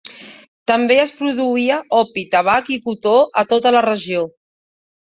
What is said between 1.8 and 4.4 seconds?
opi, tabac i cotó a tota la regió.